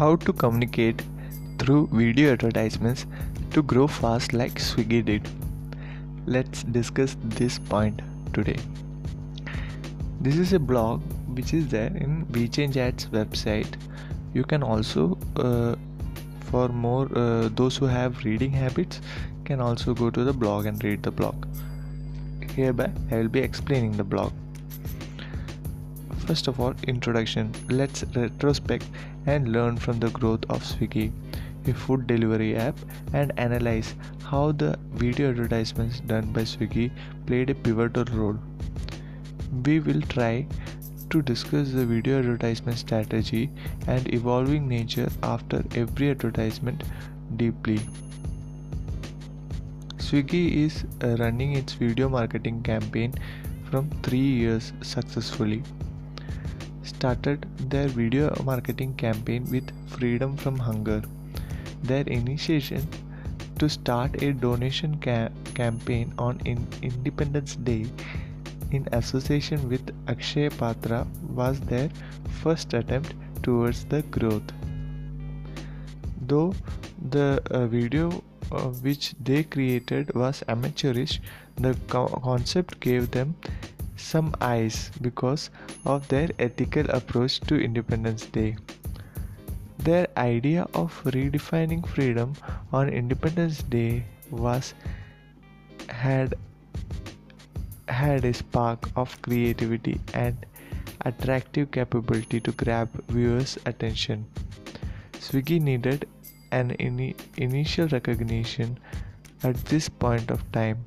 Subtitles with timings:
[0.00, 1.02] How to communicate
[1.58, 3.04] through video advertisements
[3.50, 5.28] to grow fast like Swiggy did.
[6.24, 8.00] Let's discuss this point
[8.32, 8.56] today.
[10.22, 11.02] This is a blog
[11.36, 13.74] which is there in VChange Ads website.
[14.32, 15.76] You can also, uh,
[16.46, 19.02] for more uh, those who have reading habits,
[19.44, 21.46] can also go to the blog and read the blog.
[22.56, 24.32] Hereby, I will be explaining the blog.
[26.26, 27.52] First of all, introduction.
[27.68, 28.86] Let's retrospect
[29.26, 31.12] and learn from the growth of Swiggy,
[31.66, 32.78] a food delivery app,
[33.12, 36.90] and analyze how the video advertisements done by Swiggy
[37.26, 38.38] played a pivotal role.
[39.64, 40.46] We will try
[41.10, 43.50] to discuss the video advertisement strategy
[43.88, 46.84] and evolving nature after every advertisement
[47.36, 47.80] deeply.
[49.98, 50.84] Swiggy is
[51.18, 53.12] running its video marketing campaign
[53.70, 55.62] from 3 years successfully
[57.00, 61.02] started their video marketing campaign with Freedom from Hunger.
[61.82, 62.86] Their initiation
[63.58, 67.86] to start a donation ca- campaign on in Independence Day
[68.70, 71.06] in association with Akshay Patra
[71.40, 71.88] was their
[72.42, 74.52] first attempt towards the growth.
[76.26, 76.52] Though
[77.16, 81.20] the uh, video uh, which they created was amateurish,
[81.56, 83.34] the co- concept gave them
[84.00, 85.50] some eyes because
[85.84, 88.56] of their ethical approach to Independence Day.
[89.78, 92.34] Their idea of redefining freedom
[92.72, 94.74] on Independence Day was
[95.88, 96.34] had
[97.88, 100.46] had a spark of creativity and
[101.04, 104.26] attractive capability to grab viewers' attention.
[105.14, 106.06] Swiggy needed
[106.52, 108.78] an in- initial recognition
[109.42, 110.84] at this point of time,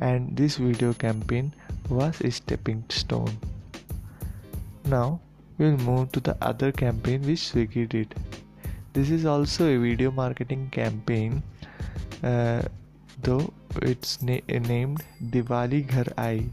[0.00, 1.52] and this video campaign
[1.90, 3.36] was a stepping stone.
[4.84, 5.20] Now
[5.58, 8.14] we'll move to the other campaign which Swiggy did.
[8.92, 11.42] This is also a video marketing campaign,
[12.22, 12.62] uh,
[13.22, 16.48] though it's na- named Diwali Ghar Aayi.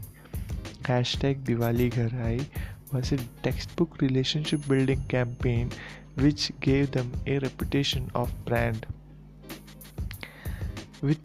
[0.82, 2.44] Hashtag Diwali Ghar Aayi
[2.92, 5.70] was a textbook relationship building campaign
[6.16, 8.86] which gave them a reputation of brand.
[11.02, 11.18] With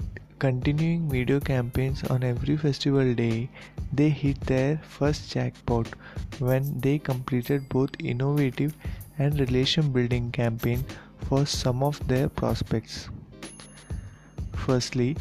[0.44, 3.50] continuing video campaigns on every festival day,
[3.94, 5.88] they hit their first jackpot
[6.40, 8.74] when they completed both innovative
[9.20, 10.84] and relation building campaign
[11.30, 13.08] for some of their prospects.
[14.66, 15.16] Firstly,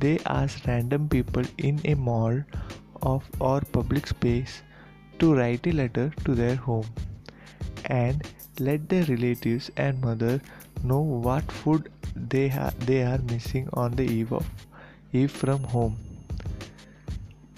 [0.00, 2.42] they asked random people in a mall
[3.02, 4.62] of or public space
[5.20, 6.86] to write a letter to their home
[7.84, 8.26] and
[8.58, 10.40] let their relatives and mother
[10.82, 14.46] know what food they ha- they are missing on the eve of
[15.12, 15.96] eve from home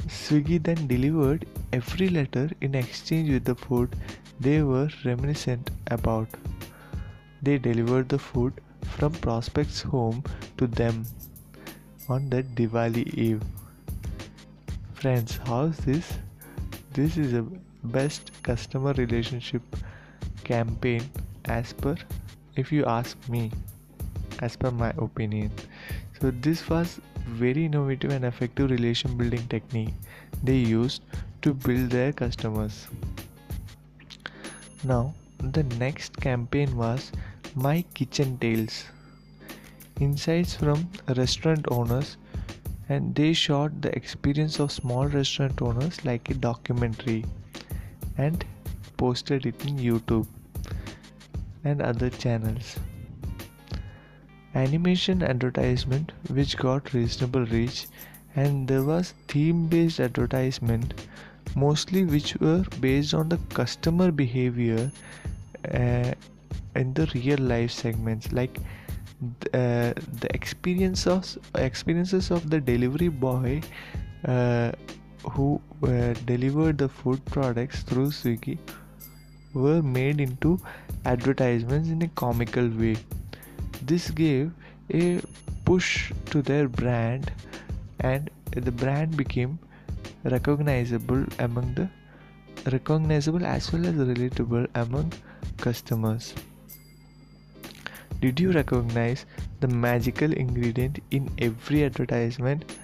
[0.09, 3.95] Swiggy then delivered every letter in exchange with the food
[4.41, 6.29] they were reminiscent about.
[7.43, 10.23] They delivered the food from prospects' home
[10.57, 11.05] to them
[12.09, 13.43] on that Diwali Eve.
[14.95, 16.19] Friends, how's this?
[16.95, 17.43] This is a
[17.85, 19.63] best customer relationship
[20.45, 21.11] campaign
[21.45, 21.97] as per
[22.57, 23.51] if you ask me
[24.41, 25.51] as per my opinion
[26.21, 29.95] so this was very innovative and effective relation building technique
[30.43, 31.03] they used
[31.43, 32.89] to build their customers.
[34.85, 37.13] Now, the next campaign was
[37.55, 38.85] My Kitchen Tales.
[40.01, 42.17] Insights from restaurant owners
[42.89, 47.25] and they shot the experience of small restaurant owners like a documentary
[48.17, 48.45] and
[48.97, 50.27] posted it in YouTube
[51.65, 52.77] and other channels
[54.59, 57.87] animation advertisement which got reasonable reach
[58.37, 60.95] and there was theme based advertisement
[61.57, 64.91] mostly which were based on the customer behavior
[65.73, 66.13] uh,
[66.77, 68.59] in the real life segments like
[69.55, 69.93] uh,
[70.23, 73.61] the experiences of the delivery boy
[74.27, 74.71] uh,
[75.33, 78.59] who uh, delivered the food products through Swiggy
[79.55, 80.61] were made into
[81.05, 82.97] advertisements in a comical way
[83.89, 84.51] this gave
[84.93, 85.21] a
[85.65, 87.33] push to their brand
[88.01, 89.59] and the brand became
[90.25, 91.89] recognizable among the
[92.73, 95.13] recognizable as well as relatable among
[95.57, 96.35] customers.
[98.21, 99.27] Did you recognize
[99.61, 102.77] the magical ingredient in every advertisement?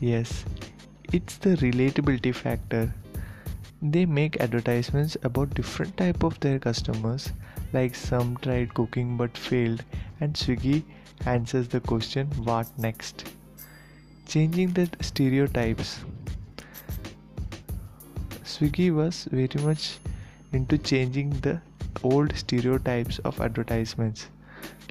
[0.00, 0.44] Yes
[1.14, 2.92] it's the relatability factor.
[3.80, 7.28] They make advertisements about different type of their customers
[7.72, 9.84] like some tried cooking but failed
[10.20, 10.82] and Swiggy
[11.26, 13.24] answers the question what next
[14.26, 16.00] changing the stereotypes
[18.54, 19.98] Swiggy was very much
[20.52, 21.60] into changing the
[22.04, 24.28] old stereotypes of advertisements.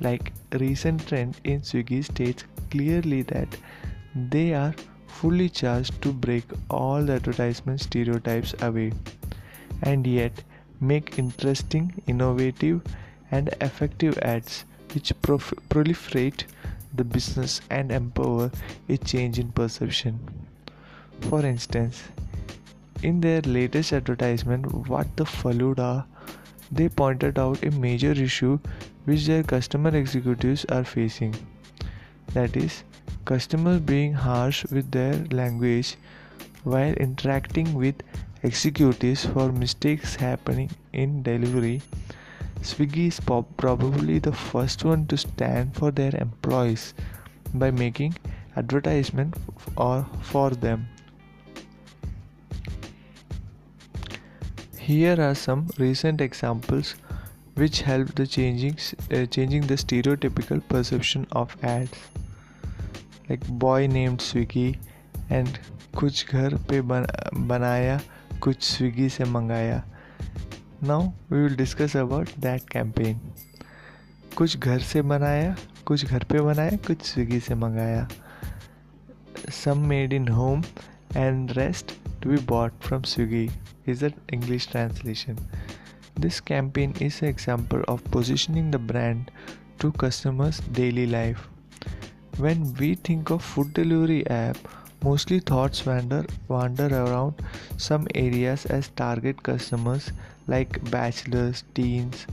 [0.01, 3.55] Like recent trend in Swiggy states clearly that
[4.15, 4.73] they are
[5.07, 8.91] fully charged to break all the advertisement stereotypes away
[9.83, 10.43] and yet
[10.81, 12.81] make interesting, innovative,
[13.31, 16.43] and effective ads which prof- proliferate
[16.95, 18.51] the business and empower
[18.87, 20.19] a change in perception.
[21.21, 22.03] For instance,
[23.01, 26.05] in their latest advertisement, What the Faluda,
[26.71, 28.59] they pointed out a major issue
[29.05, 31.35] which their customer executives are facing.
[32.33, 32.83] That is,
[33.25, 35.97] customers being harsh with their language
[36.63, 37.95] while interacting with
[38.43, 41.81] executives for mistakes happening in delivery.
[42.62, 46.94] Swiggy is probably the first one to stand for their employees
[47.54, 48.16] by making
[48.56, 49.36] advertisement
[49.76, 50.88] or for them.
[54.76, 56.94] Here are some recent examples
[57.54, 58.76] which help the changing
[59.12, 61.98] uh, changing the stereotypical perception of ads
[63.28, 64.76] like boy named Swiggy
[65.30, 65.58] and
[65.96, 68.00] कुछ घर पे बनाया
[68.42, 69.82] कुछ Swiggy से मंगाया
[70.82, 73.20] now we will discuss about that campaign
[74.36, 75.56] कुछ घर से बनाया
[75.86, 78.06] कुछ घर पे बनाया कुछ स्विगी से मंगाया
[79.50, 80.62] some made in home
[81.14, 83.50] and rest to be bought from Swiggy
[83.86, 85.38] is the English translation.
[86.16, 89.30] This campaign is an example of positioning the brand
[89.78, 91.48] to customers' daily life.
[92.36, 94.56] When we think of food delivery app,
[95.02, 97.34] mostly thoughts wander wander around
[97.76, 100.10] some areas as target customers
[100.47, 102.27] like bachelors, teens,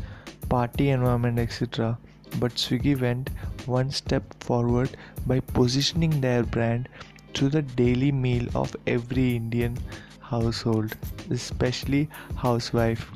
[0.49, 1.99] party environment, etc.
[2.39, 3.31] But Swiggy went
[3.67, 4.97] one step forward
[5.27, 6.89] by positioning their brand
[7.35, 9.77] to the daily meal of every Indian
[10.21, 10.97] household,
[11.31, 13.11] especially housewife.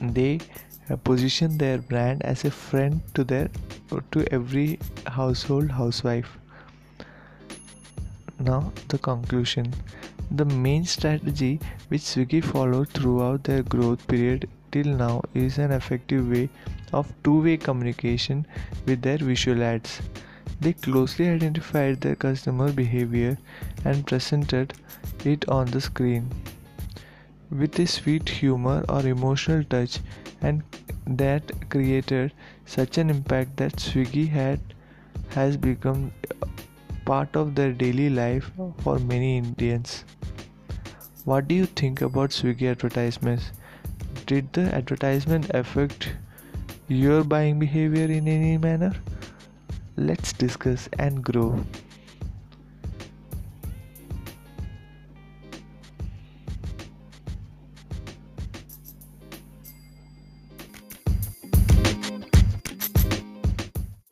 [0.00, 0.40] They
[1.04, 3.50] position their brand as a friend to their
[4.12, 6.38] to every household housewife.
[8.40, 9.72] Now the conclusion.
[10.30, 16.28] The main strategy which Swiggy followed throughout their growth period till now is an effective
[16.28, 16.48] way
[16.92, 18.46] of two-way communication
[18.86, 20.00] with their visual ads.
[20.60, 23.38] They closely identified their customer behavior
[23.84, 24.74] and presented
[25.24, 26.30] it on the screen
[27.50, 30.00] with a sweet humor or emotional touch
[30.42, 30.62] and
[31.06, 32.32] that created
[32.66, 34.60] such an impact that Swiggy had
[35.30, 36.12] has become
[37.08, 38.50] part of their daily life
[38.84, 40.04] for many Indians.
[41.24, 43.50] What do you think about Swiggy advertisements?
[44.26, 46.10] Did the advertisement affect
[46.88, 48.94] your buying behavior in any manner?
[49.96, 51.64] Let's discuss and grow.